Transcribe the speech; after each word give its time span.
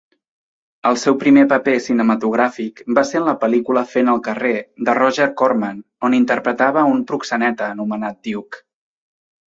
El 0.91 0.95
seu 1.01 1.17
primer 1.23 1.43
paper 1.51 1.75
cinematogràfic 1.87 2.81
va 2.99 3.03
ser 3.09 3.19
en 3.19 3.27
la 3.27 3.35
pel·lícula 3.43 3.83
"Fent 3.91 4.09
el 4.15 4.23
carrer" 4.29 4.55
de 4.89 4.95
Roger 5.01 5.29
Corman 5.43 5.79
on 6.09 6.19
interpretava 6.21 6.83
a 6.87 6.91
un 6.97 7.05
proxeneta 7.13 7.69
anomenat 7.77 8.19
Duke. 8.31 8.65